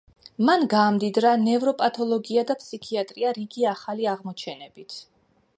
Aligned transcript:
მან 0.47 0.63
გაამდიდრა 0.73 1.33
ნევროპათოლოგია 1.41 2.45
და 2.53 2.57
ფსიქიატრია 2.63 3.37
რიგი 3.41 3.71
ახალი 3.77 4.11
აღმოჩენებით. 4.15 4.99